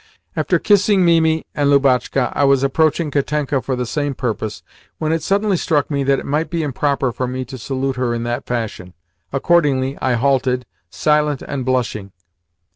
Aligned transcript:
After 0.35 0.57
kissing 0.57 1.05
Mimi 1.05 1.45
and 1.53 1.69
Lubotshka, 1.69 2.31
I 2.35 2.43
was 2.43 2.63
approaching 2.63 3.11
Katenka 3.11 3.61
for 3.61 3.75
the 3.75 3.85
same 3.85 4.15
purpose 4.15 4.63
when 4.97 5.11
it 5.11 5.21
suddenly 5.21 5.55
struck 5.57 5.91
me 5.91 6.03
that 6.05 6.17
it 6.17 6.25
might 6.25 6.49
be 6.49 6.63
improper 6.63 7.11
for 7.11 7.27
me 7.27 7.45
to 7.45 7.57
salute 7.59 7.97
her 7.97 8.11
in 8.11 8.23
that 8.23 8.47
fashion. 8.47 8.95
Accordingly 9.31 9.99
I 10.01 10.13
halted, 10.13 10.65
silent 10.89 11.43
and 11.43 11.63
blushing. 11.65 12.13